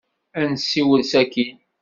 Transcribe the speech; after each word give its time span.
Ad 0.39 0.47
nessiwel 0.51 1.03
sakkin. 1.11 1.57